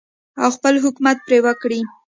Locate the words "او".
0.41-0.49